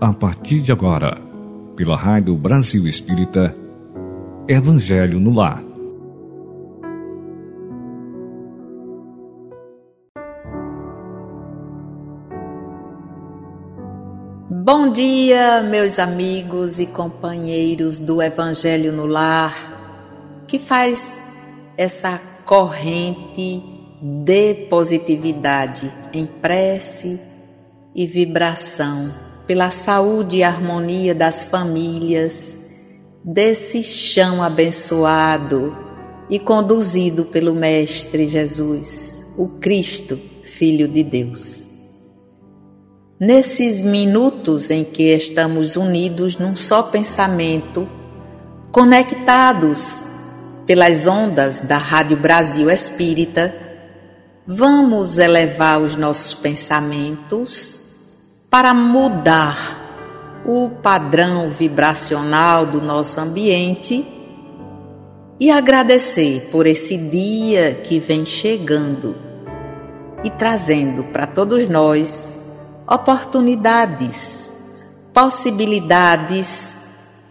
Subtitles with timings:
[0.00, 1.20] A partir de agora,
[1.76, 3.54] pela Rádio Brasil Espírita,
[4.48, 5.62] Evangelho no Lar.
[14.50, 19.54] Bom dia, meus amigos e companheiros do Evangelho no Lar,
[20.48, 21.20] que faz
[21.76, 23.62] essa corrente
[24.00, 27.20] de positividade em prece
[27.94, 32.56] e vibração pela saúde e harmonia das famílias,
[33.24, 35.76] desse chão abençoado
[36.30, 41.66] e conduzido pelo Mestre Jesus, o Cristo, Filho de Deus.
[43.18, 47.88] Nesses minutos em que estamos unidos num só pensamento,
[48.70, 50.04] conectados
[50.64, 53.52] pelas ondas da Rádio Brasil Espírita,
[54.46, 57.89] vamos elevar os nossos pensamentos
[58.50, 64.04] para mudar o padrão vibracional do nosso ambiente
[65.38, 69.14] e agradecer por esse dia que vem chegando
[70.24, 72.36] e trazendo para todos nós
[72.88, 74.50] oportunidades,
[75.14, 76.74] possibilidades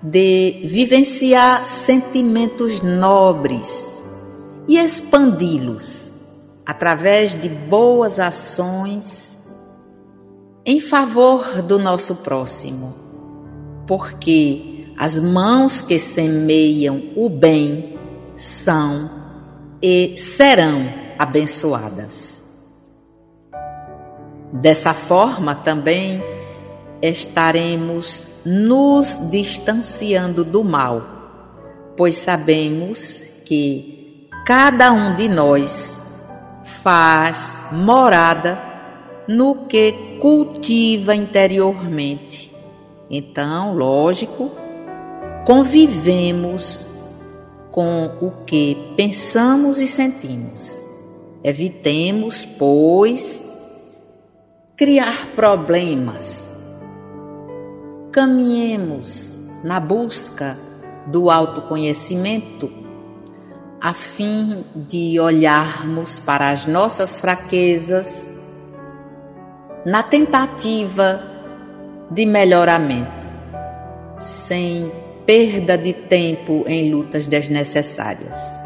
[0.02, 4.02] de vivenciar sentimentos nobres
[4.70, 6.14] e expandi-los
[6.66, 9.39] através de boas ações
[10.65, 12.93] em favor do nosso próximo,
[13.88, 17.97] porque as mãos que semeiam o bem
[18.35, 19.09] são
[19.81, 20.83] e serão
[21.17, 22.39] abençoadas.
[24.52, 26.21] Dessa forma também
[27.02, 31.02] estaremos nos distanciando do mal,
[31.95, 35.99] pois sabemos que cada um de nós
[36.83, 38.69] faz morada
[39.30, 42.52] no que cultiva interiormente.
[43.11, 44.49] Então, lógico,
[45.45, 46.87] convivemos
[47.70, 50.83] com o que pensamos e sentimos.
[51.43, 53.45] Evitemos, pois,
[54.76, 56.55] criar problemas.
[58.11, 60.58] Caminhemos na busca
[61.05, 62.71] do autoconhecimento,
[63.80, 68.39] a fim de olharmos para as nossas fraquezas
[69.86, 71.22] na tentativa
[72.12, 73.12] de melhoramento,
[74.17, 74.92] sem
[75.26, 78.60] perda de tempo em lutas desnecessárias.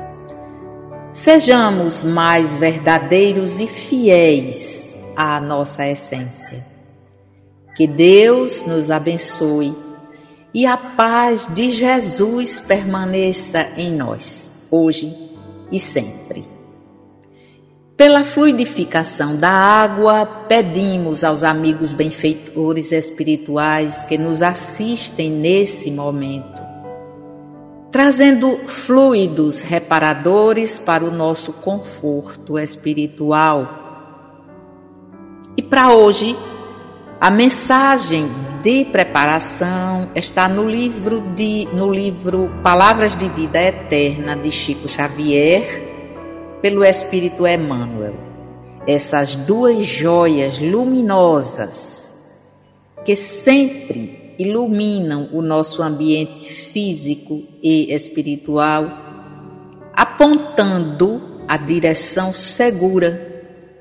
[1.12, 6.66] Sejamos mais verdadeiros e fiéis à nossa essência.
[7.76, 9.76] Que Deus nos abençoe
[10.54, 15.14] e a paz de Jesus permaneça em nós, hoje
[15.72, 16.53] e sempre.
[18.04, 26.62] Pela fluidificação da água, pedimos aos amigos benfeitores espirituais que nos assistem nesse momento,
[27.90, 33.70] trazendo fluidos reparadores para o nosso conforto espiritual.
[35.56, 36.36] E para hoje,
[37.22, 38.30] a mensagem
[38.62, 45.93] de preparação está no livro de no livro Palavras de Vida Eterna de Chico Xavier,
[46.64, 48.16] pelo Espírito Emmanuel.
[48.88, 52.14] Essas duas joias luminosas
[53.04, 58.88] que sempre iluminam o nosso ambiente físico e espiritual,
[59.94, 63.12] apontando a direção segura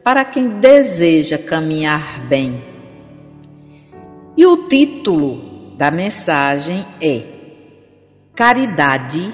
[0.03, 2.60] para quem deseja caminhar bem.
[4.37, 7.22] E o título da mensagem é
[8.34, 9.32] Caridade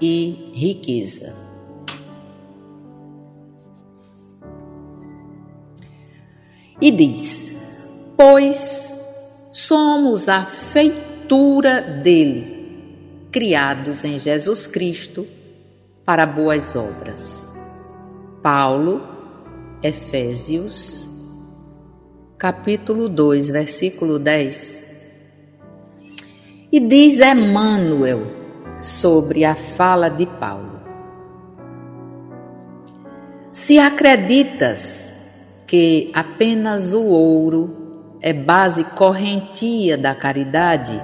[0.00, 1.37] e Riqueza.
[6.80, 7.56] E diz:
[8.16, 8.96] Pois
[9.52, 15.26] somos a feitura dele, criados em Jesus Cristo
[16.04, 17.54] para boas obras.
[18.42, 19.02] Paulo
[19.82, 21.04] Efésios,
[22.36, 24.86] capítulo 2, versículo 10.
[26.70, 28.22] E diz Emmanuel
[28.80, 30.80] sobre a fala de Paulo:
[33.52, 35.17] Se acreditas
[35.68, 40.98] que apenas o ouro é base correntia da caridade,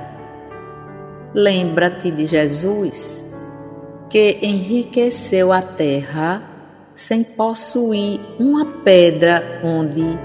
[1.35, 3.37] lembra-te de Jesus,
[4.09, 6.43] que enriqueceu a terra
[6.95, 10.19] sem possuir uma pedra onde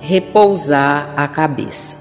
[0.00, 1.98] repousar a cabeça.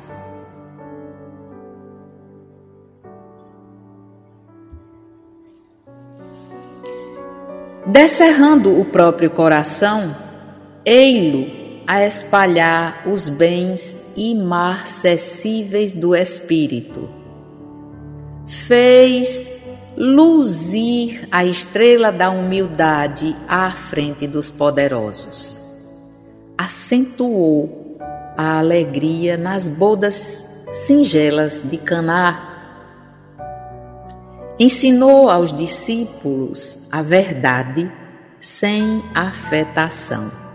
[7.85, 10.26] Descerrando o próprio coração,
[10.87, 11.45] ei-lo
[11.85, 17.09] a espalhar os bens imarcessíveis do Espírito.
[18.47, 19.49] Fez
[19.97, 25.61] luzir a estrela da humildade à frente dos poderosos.
[26.57, 27.97] Acentuou
[28.37, 32.45] a alegria nas bodas singelas de Caná.
[34.57, 37.91] Ensinou aos discípulos a verdade
[38.39, 40.46] sem afetação.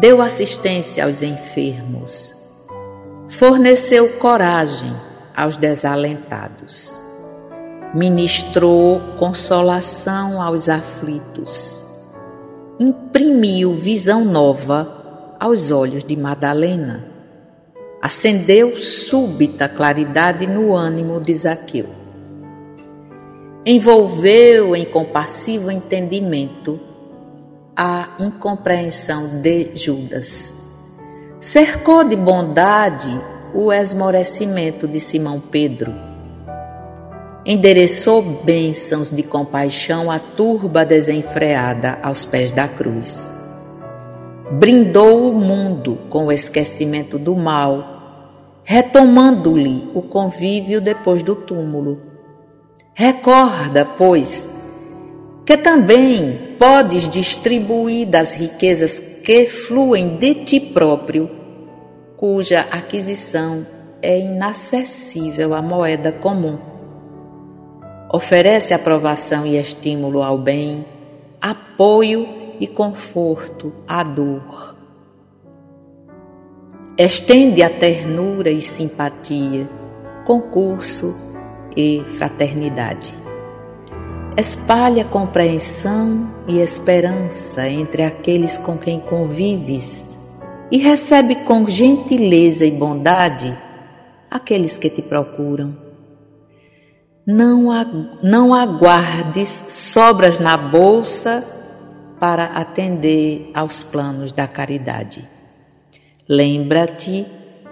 [0.00, 2.34] Deu assistência aos enfermos.
[3.28, 4.92] Forneceu coragem
[5.34, 7.04] aos desalentados
[7.94, 11.80] ministrou consolação aos aflitos,
[12.80, 17.04] imprimiu visão nova aos olhos de Madalena,
[18.02, 21.86] acendeu súbita claridade no ânimo de Zaqueu,
[23.64, 26.80] envolveu em compassivo entendimento
[27.76, 30.54] a incompreensão de Judas,
[31.40, 33.20] cercou de bondade
[33.52, 36.14] o esmorecimento de Simão Pedro
[37.46, 43.34] endereçou bênçãos de compaixão à turba desenfreada aos pés da cruz.
[44.52, 52.00] Brindou o mundo com o esquecimento do mal, retomando-lhe o convívio depois do túmulo.
[52.94, 61.30] Recorda, pois, que também podes distribuir das riquezas que fluem de ti próprio,
[62.16, 63.66] cuja aquisição
[64.02, 66.74] é inacessível à moeda comum
[68.14, 70.86] oferece aprovação e estímulo ao bem,
[71.40, 72.28] apoio
[72.60, 74.76] e conforto à dor.
[76.96, 79.68] Estende a ternura e simpatia,
[80.24, 81.12] concurso
[81.76, 83.23] e fraternidade.
[84.36, 90.18] Espalha compreensão e esperança entre aqueles com quem convives
[90.72, 93.56] e recebe com gentileza e bondade
[94.28, 95.76] aqueles que te procuram.
[97.24, 97.68] Não,
[98.24, 101.46] não aguardes sobras na bolsa
[102.18, 105.24] para atender aos planos da caridade.
[106.28, 107.24] Lembra-te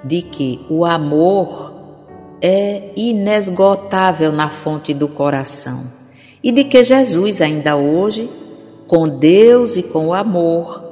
[0.05, 1.75] de que o amor
[2.41, 6.02] é inesgotável na fonte do coração
[6.43, 8.29] e de que Jesus, ainda hoje,
[8.87, 10.83] com Deus e com o amor,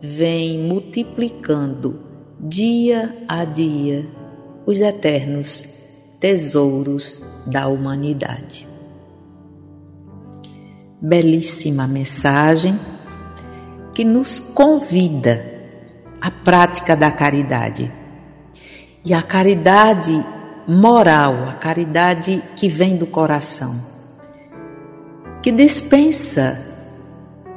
[0.00, 2.00] vem multiplicando
[2.40, 4.04] dia a dia
[4.66, 5.64] os eternos
[6.18, 8.66] tesouros da humanidade.
[11.00, 12.78] Belíssima mensagem
[13.94, 15.44] que nos convida
[16.20, 17.90] à prática da caridade.
[19.04, 20.24] E a caridade
[20.66, 23.91] moral, a caridade que vem do coração,
[25.42, 26.56] que dispensa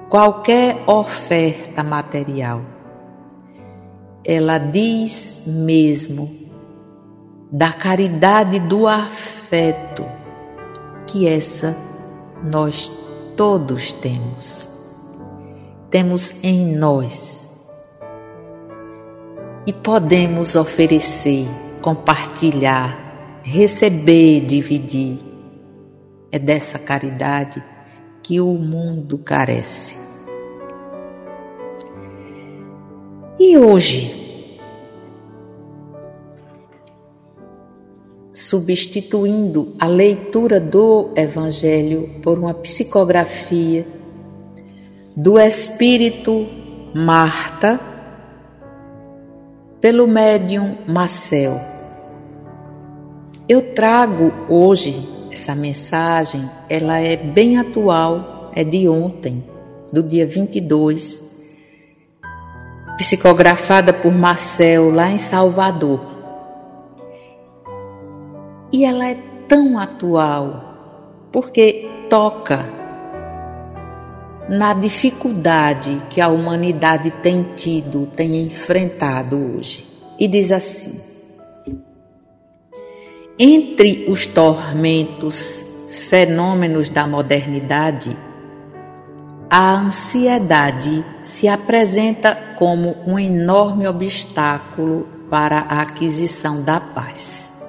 [0.10, 2.62] qualquer oferta material.
[4.26, 6.34] Ela diz mesmo
[7.52, 10.04] da caridade do afeto,
[11.06, 11.78] que essa
[12.44, 12.92] nós
[13.38, 14.68] todos temos.
[15.92, 17.46] Temos em nós.
[19.68, 21.48] E podemos oferecer,
[21.82, 25.20] compartilhar, receber, dividir.
[26.32, 27.64] É dessa caridade
[28.26, 30.00] que o mundo carece.
[33.40, 34.50] E hoje,
[38.34, 43.86] substituindo a leitura do Evangelho por uma psicografia
[45.16, 46.48] do Espírito
[46.96, 47.80] Marta
[49.80, 51.62] pelo médium Marcel.
[53.48, 59.44] Eu trago hoje essa mensagem, ela é bem atual, é de ontem,
[59.92, 61.44] do dia 22,
[62.98, 66.00] psicografada por Marcel lá em Salvador.
[68.72, 72.66] E ela é tão atual porque toca
[74.50, 79.86] na dificuldade que a humanidade tem tido, tem enfrentado hoje.
[80.18, 81.15] E diz assim:
[83.38, 85.62] Entre os tormentos,
[86.10, 88.16] fenômenos da modernidade,
[89.50, 97.62] a ansiedade se apresenta como um enorme obstáculo para a aquisição da paz.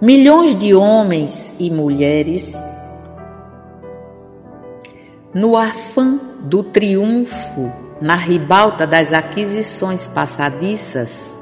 [0.00, 2.54] Milhões de homens e mulheres,
[5.32, 11.33] no afã do triunfo na ribalta das aquisições passadiças,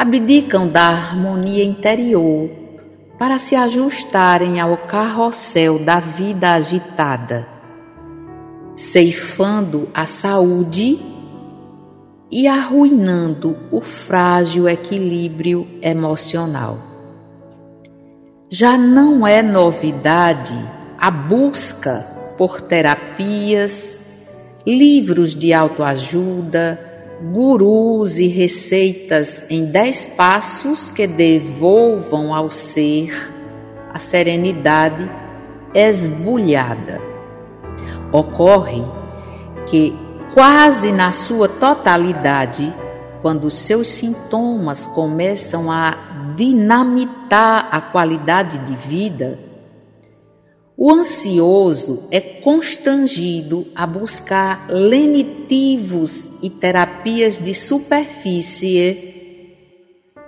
[0.00, 2.48] abdicam da harmonia interior
[3.18, 7.46] para se ajustarem ao carrossel da vida agitada,
[8.74, 10.98] ceifando a saúde
[12.30, 16.78] e arruinando o frágil equilíbrio emocional.
[18.48, 20.56] Já não é novidade
[20.96, 22.06] a busca
[22.38, 23.98] por terapias,
[24.66, 26.89] livros de autoajuda,
[27.20, 33.30] gurus e receitas em dez passos que devolvam ao ser
[33.92, 35.10] a serenidade
[35.74, 37.00] esbulhada.
[38.12, 38.82] Ocorre
[39.66, 39.94] que,
[40.32, 42.74] quase na sua totalidade,
[43.20, 49.38] quando seus sintomas começam a dinamitar a qualidade de vida,
[50.82, 59.12] o ansioso é constrangido a buscar lenitivos e terapias de superfície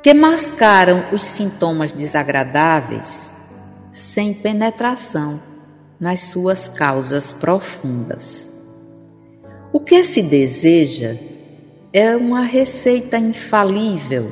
[0.02, 3.34] que mascaram os sintomas desagradáveis
[3.94, 5.40] sem penetração
[5.98, 8.50] nas suas causas profundas.
[9.72, 11.16] O que se deseja
[11.94, 14.30] é uma receita infalível,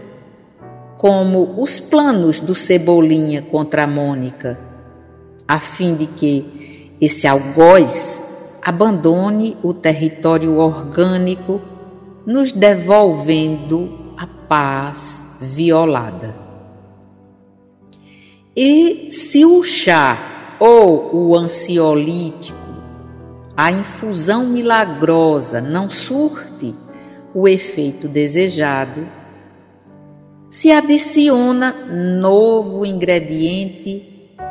[0.99, 4.69] como os planos do Cebolinha contra a Mônica
[5.51, 8.25] a fim de que esse algoz
[8.63, 11.61] abandone o território orgânico,
[12.25, 16.37] nos devolvendo a paz violada.
[18.55, 22.57] E se o chá ou o ansiolítico,
[23.57, 26.73] a infusão milagrosa não surte
[27.35, 29.05] o efeito desejado,
[30.49, 31.73] se adiciona
[32.21, 34.10] novo ingrediente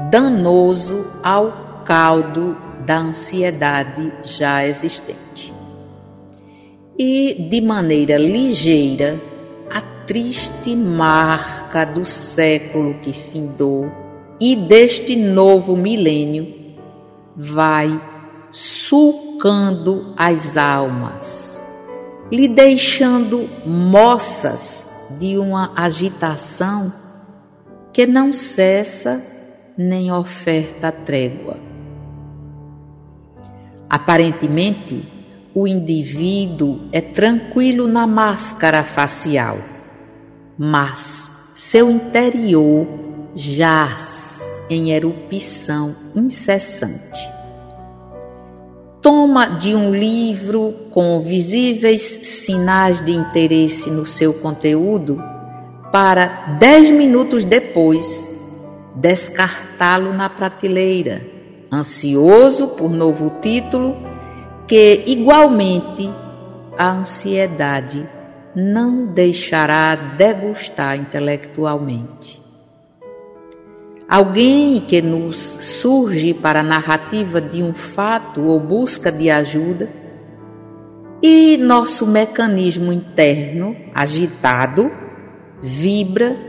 [0.09, 5.53] danoso ao caldo da ansiedade já existente.
[6.97, 9.19] E, de maneira ligeira,
[9.69, 13.91] a triste marca do século que findou
[14.39, 16.75] e deste novo milênio
[17.35, 18.01] vai
[18.51, 21.61] sulcando as almas,
[22.31, 24.89] lhe deixando moças
[25.19, 26.91] de uma agitação
[27.93, 29.38] que não cessa
[29.81, 31.55] nem oferta trégua.
[33.89, 35.01] Aparentemente,
[35.55, 39.57] o indivíduo é tranquilo na máscara facial,
[40.57, 42.85] mas seu interior
[43.33, 47.29] jaz em erupção incessante.
[49.01, 55.23] Toma de um livro com visíveis sinais de interesse no seu conteúdo
[55.89, 58.28] para dez minutos depois
[58.95, 61.21] descartá-lo na prateleira,
[61.71, 63.95] ansioso por novo título,
[64.67, 66.09] que igualmente
[66.77, 68.07] a ansiedade
[68.55, 72.41] não deixará degustar intelectualmente.
[74.07, 79.89] Alguém que nos surge para a narrativa de um fato ou busca de ajuda,
[81.21, 84.89] e nosso mecanismo interno, agitado,
[85.61, 86.48] vibra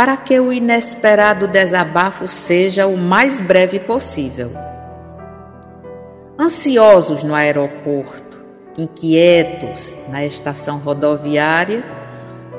[0.00, 4.50] para que o inesperado desabafo seja o mais breve possível.
[6.40, 8.42] Ansiosos no aeroporto,
[8.78, 11.84] inquietos na estação rodoviária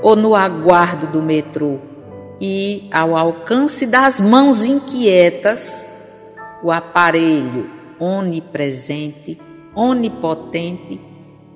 [0.03, 1.79] ou no aguardo do metrô
[2.39, 5.89] e ao alcance das mãos inquietas,
[6.61, 9.41] o aparelho onipresente,
[9.73, 11.01] onipotente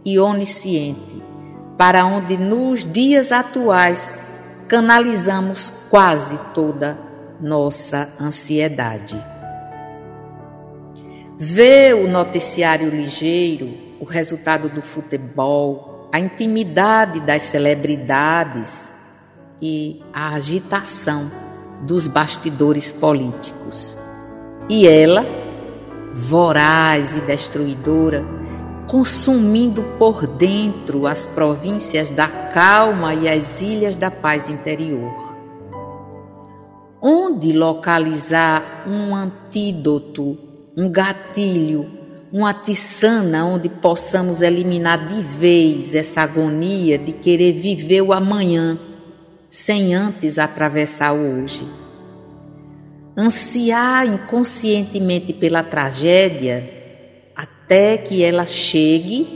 [0.04, 1.22] e onisciente,
[1.78, 4.25] para onde nos dias atuais
[4.68, 6.98] canalizamos quase toda
[7.40, 9.22] nossa ansiedade.
[11.38, 18.92] Ver o noticiário ligeiro, o resultado do futebol, a intimidade das celebridades
[19.62, 21.30] e a agitação
[21.82, 23.98] dos bastidores políticos.
[24.70, 25.26] E ela,
[26.12, 28.26] voraz e destruidora,
[28.88, 35.36] consumindo por dentro as províncias da calma e as ilhas da paz interior.
[37.02, 40.38] Onde localizar um antídoto,
[40.76, 41.86] um gatilho,
[42.32, 48.78] uma tiçana onde possamos eliminar de vez essa agonia de querer viver o amanhã
[49.50, 51.68] sem antes atravessar o hoje?
[53.18, 56.85] Ansiar inconscientemente pela tragédia
[57.66, 59.28] até que ela chegue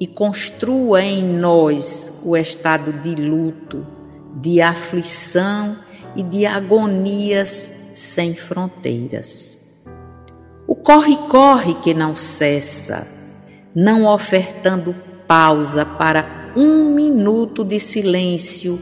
[0.00, 3.86] e construa em nós o estado de luto,
[4.40, 5.76] de aflição
[6.16, 9.84] e de agonias sem fronteiras.
[10.66, 13.06] O corre-corre que não cessa,
[13.74, 14.96] não ofertando
[15.28, 18.80] pausa para um minuto de silêncio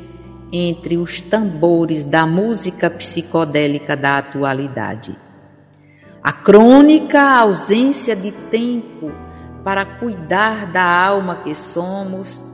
[0.53, 5.17] entre os tambores da música psicodélica da atualidade.
[6.23, 9.11] A crônica ausência de tempo
[9.65, 12.45] para cuidar da alma que somos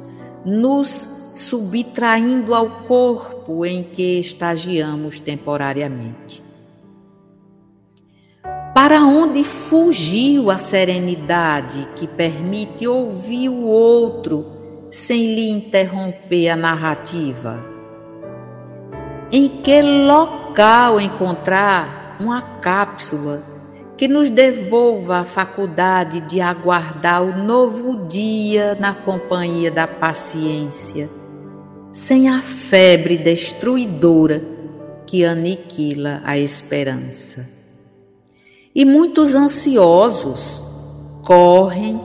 [0.45, 6.45] nos subtraindo ao corpo em que estagiamos temporariamente.
[8.73, 14.47] Para onde fugiu a serenidade que permite ouvir o outro
[14.93, 17.59] sem lhe interromper a narrativa?
[19.33, 23.56] Em que local encontrar uma cápsula
[23.97, 31.09] que nos devolva a faculdade de aguardar o novo dia na companhia da paciência,
[31.93, 34.43] sem a febre destruidora
[35.07, 37.49] que aniquila a esperança?
[38.75, 40.63] E muitos ansiosos
[41.25, 41.99] correm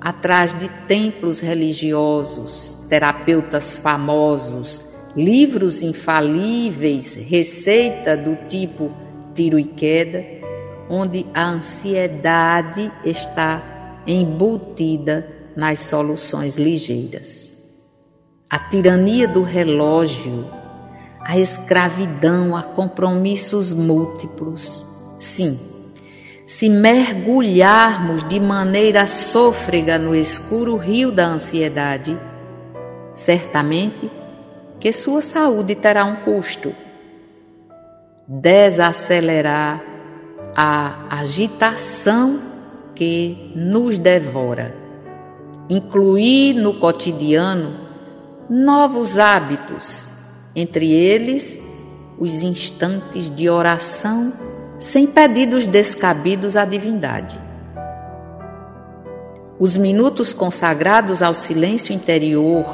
[0.00, 8.92] atrás de templos religiosos, terapeutas famosos, livros infalíveis, receita do tipo
[9.34, 10.41] tiro e queda,
[10.94, 13.62] onde a ansiedade está
[14.06, 17.50] embutida nas soluções ligeiras.
[18.50, 20.46] A tirania do relógio,
[21.22, 24.84] a escravidão a compromissos múltiplos.
[25.18, 25.58] Sim,
[26.46, 32.18] se mergulharmos de maneira sôfrega no escuro rio da ansiedade,
[33.14, 34.10] certamente
[34.78, 36.74] que sua saúde terá um custo.
[38.28, 39.91] Desacelerar
[40.56, 42.40] a agitação
[42.94, 44.76] que nos devora.
[45.68, 47.74] Incluir no cotidiano
[48.48, 50.06] novos hábitos,
[50.54, 51.62] entre eles
[52.18, 54.32] os instantes de oração
[54.78, 57.40] sem pedidos descabidos à divindade.
[59.58, 62.66] Os minutos consagrados ao silêncio interior,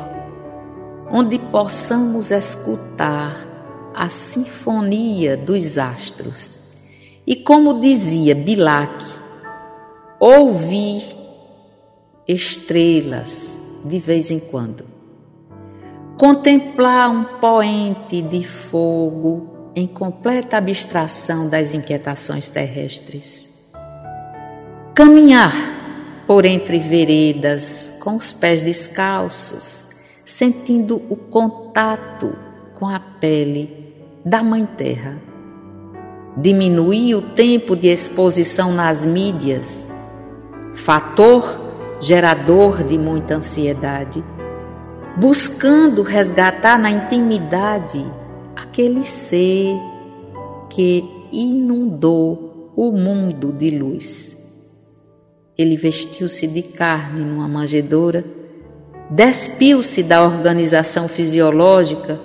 [1.13, 3.47] onde possamos escutar
[3.95, 6.58] a sinfonia dos astros.
[7.29, 9.05] E como dizia Bilac,
[10.19, 11.03] ouvir
[12.27, 13.55] estrelas
[13.85, 14.83] de vez em quando.
[16.17, 23.71] Contemplar um poente de fogo em completa abstração das inquietações terrestres.
[24.95, 25.53] Caminhar
[26.27, 29.89] por entre veredas com os pés descalços,
[30.25, 32.35] sentindo o contato
[32.79, 33.93] com a pele
[34.25, 35.28] da Mãe Terra.
[36.41, 39.89] Diminuir o tempo de exposição nas mídias,
[40.73, 41.61] fator
[42.01, 44.23] gerador de muita ansiedade,
[45.17, 48.07] buscando resgatar na intimidade
[48.55, 49.75] aquele ser
[50.71, 54.37] que inundou o mundo de luz.
[55.57, 58.25] Ele vestiu-se de carne numa manjedoura,
[59.11, 62.21] despiu-se da organização fisiológica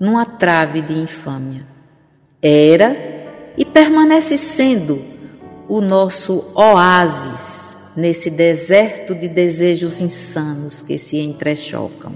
[0.00, 1.66] numa trave de infâmia.
[2.40, 3.13] Era
[3.56, 5.00] e permanece sendo
[5.68, 12.12] o nosso oásis nesse deserto de desejos insanos que se entrechocam.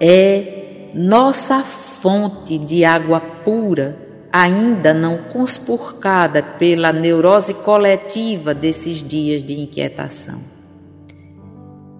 [0.00, 3.96] É nossa fonte de água pura,
[4.32, 10.40] ainda não conspurcada pela neurose coletiva desses dias de inquietação.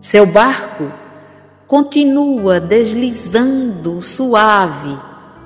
[0.01, 0.91] Seu barco
[1.67, 4.99] continua deslizando suave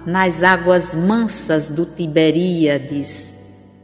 [0.06, 3.34] nas águas mansas do Tiberíades,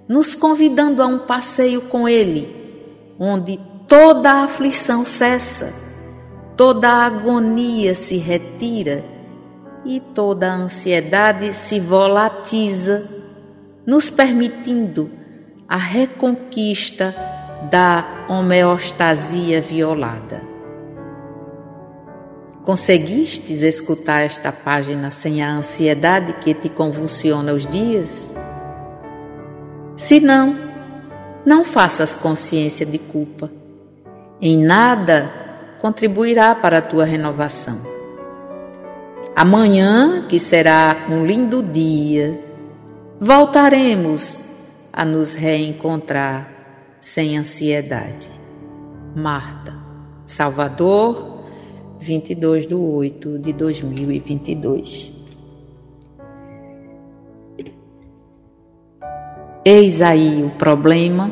[0.09, 2.49] nos convidando a um passeio com ele,
[3.19, 3.59] onde
[3.89, 5.75] toda a aflição cessa,
[6.57, 9.05] toda a agonia se retira
[9.85, 13.09] e toda a ansiedade se volatiza,
[13.85, 15.11] nos permitindo
[15.69, 17.15] a reconquista
[17.69, 20.52] da homeostasia violada.
[22.65, 28.33] Conseguistes escutar esta página sem a ansiedade que te convulsiona os dias?
[29.97, 30.57] Se não,
[31.45, 33.51] não faças consciência de culpa.
[34.41, 35.29] Em nada
[35.81, 37.81] contribuirá para a tua renovação.
[39.35, 42.39] Amanhã, que será um lindo dia,
[43.19, 44.39] voltaremos
[44.93, 46.49] a nos reencontrar
[47.01, 48.31] sem ansiedade.
[49.17, 49.75] Marta,
[50.25, 51.32] Salvador,
[52.03, 55.13] 22 de 8 de 2022.
[59.65, 61.31] Eis aí o problema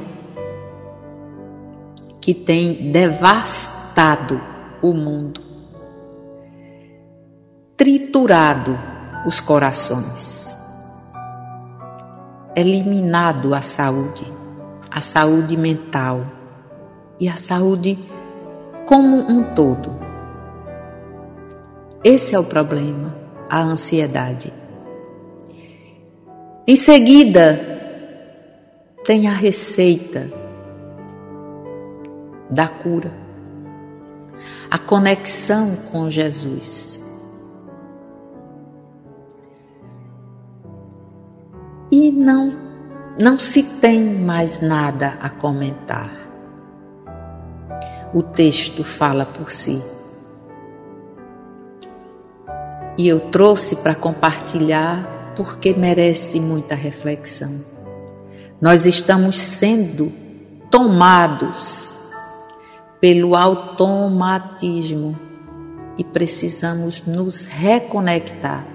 [2.21, 4.41] que tem devastado
[4.81, 5.51] o mundo
[7.77, 8.79] triturado
[9.27, 10.55] os corações,
[12.55, 14.25] eliminado a saúde,
[14.91, 16.21] a saúde mental
[17.19, 17.99] e a saúde
[18.87, 20.00] como um todo.
[22.03, 23.15] Esse é o problema,
[23.49, 24.53] a ansiedade.
[26.67, 27.61] Em seguida,
[29.05, 30.31] tem a receita
[32.49, 33.13] da cura.
[34.71, 37.01] a conexão com Jesus.
[41.91, 42.55] E não,
[43.19, 46.13] não se tem mais nada a comentar.
[48.15, 49.83] O texto fala por si.
[53.01, 57.65] E eu trouxe para compartilhar porque merece muita reflexão.
[58.61, 60.13] Nós estamos sendo
[60.71, 61.99] tomados
[63.01, 65.19] pelo automatismo
[65.97, 68.67] e precisamos nos reconectar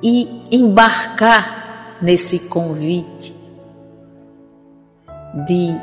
[0.00, 3.34] e embarcar nesse convite
[5.44, 5.76] de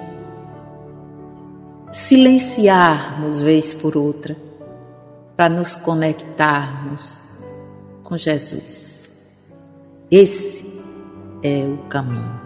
[1.91, 4.52] silenciarmos vez por outra
[5.43, 7.19] para nos conectarmos
[8.01, 9.09] com Jesus.
[10.09, 10.81] Esse
[11.43, 12.39] é o caminho.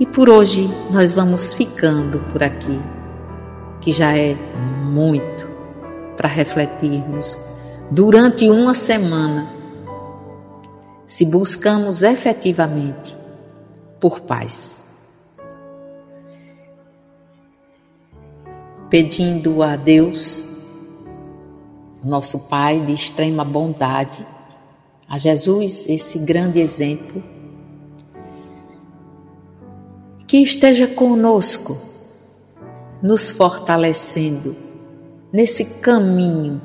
[0.00, 2.80] E por hoje nós vamos ficando por aqui,
[3.82, 4.34] que já é
[4.82, 5.46] muito
[6.16, 7.36] para refletirmos
[7.90, 9.46] durante uma semana
[11.06, 13.14] se buscamos efetivamente
[14.00, 14.93] por paz.
[18.94, 20.44] Pedindo a Deus,
[22.00, 24.24] nosso Pai de extrema bondade,
[25.08, 27.20] a Jesus, esse grande exemplo,
[30.28, 31.76] que esteja conosco,
[33.02, 34.54] nos fortalecendo
[35.32, 36.62] nesse caminho,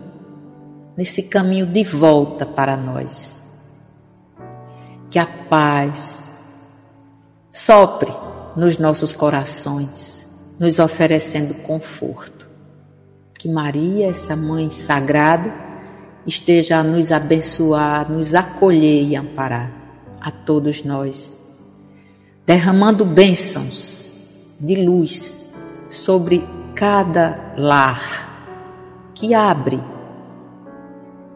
[0.96, 3.42] nesse caminho de volta para nós.
[5.10, 6.30] Que a paz
[7.52, 8.14] sopre
[8.56, 10.29] nos nossos corações,
[10.60, 12.48] nos oferecendo conforto.
[13.38, 15.52] Que Maria, essa mãe sagrada,
[16.28, 19.72] esteja a nos abençoar, nos acolher e amparar
[20.20, 21.40] a todos nós
[22.50, 24.10] derramando bênçãos
[24.60, 25.54] de luz
[25.88, 26.44] sobre
[26.74, 29.80] cada lar que abre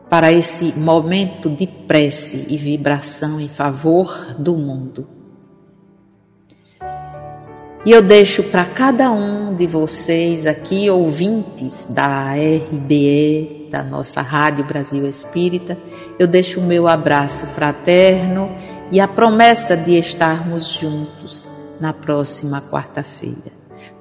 [0.10, 5.08] para esse momento de prece e vibração em favor do mundo.
[7.86, 14.63] E eu deixo para cada um de vocês aqui, ouvintes da RBE, da nossa Rádio
[14.63, 15.78] Brasil Espírita,
[16.17, 18.50] eu deixo o meu abraço fraterno
[18.89, 21.46] e a promessa de estarmos juntos
[21.82, 23.52] na próxima quarta-feira.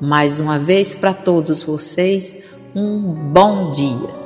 [0.01, 2.45] Mais uma vez para todos vocês,
[2.77, 4.22] um bom dia.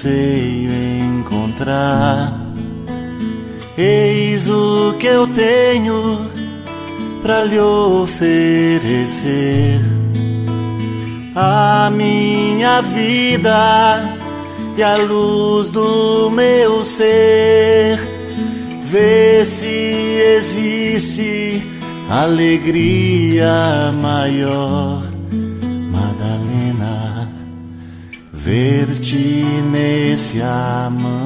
[0.00, 0.70] Anseio
[1.20, 2.32] encontrar.
[3.76, 6.30] Eis o que eu tenho
[7.22, 8.18] para lhe oferecer.
[11.36, 14.16] A minha vida
[14.76, 17.98] e a luz do meu ser.
[18.84, 19.66] Vê se
[20.36, 21.62] existe
[22.08, 25.09] alegria maior
[28.50, 31.20] ver-te nesse amanhecer.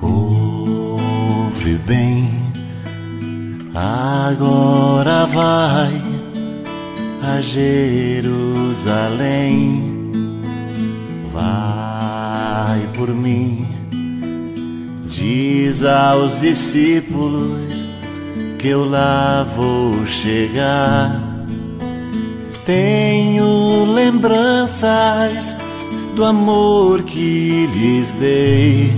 [0.00, 2.30] Ouve bem,
[3.74, 5.92] agora vai
[7.22, 8.80] a Jerusalém,
[11.30, 13.66] vai por mim
[15.06, 17.86] Diz aos discípulos
[18.58, 21.27] que eu lá vou chegar.
[22.68, 25.56] Tenho lembranças
[26.14, 28.92] do amor que lhes dei.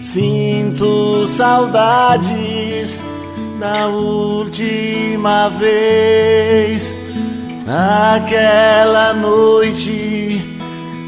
[0.00, 3.02] Sinto saudades
[3.58, 6.94] da última vez,
[7.66, 10.40] naquela noite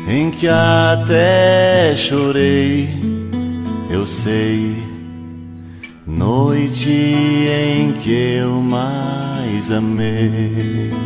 [0.08, 2.88] em que até chorei.
[3.88, 4.82] Eu sei,
[6.04, 11.05] noite em que eu mais amei.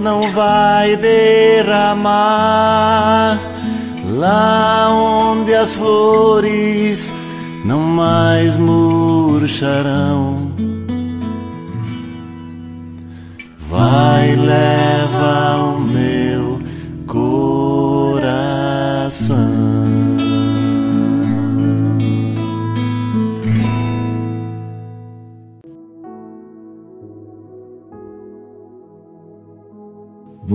[0.00, 2.08] não vai derramar,
[4.10, 7.12] lá onde as flores
[7.64, 10.46] não mais murcharão.
[13.68, 16.60] Vai, leva o meu
[17.06, 18.36] coração.